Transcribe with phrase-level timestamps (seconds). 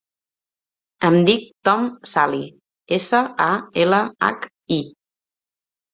[1.09, 2.41] Em dic Tom Salhi:
[2.99, 3.51] essa, a,
[3.85, 4.49] ela, hac,
[4.81, 4.85] i.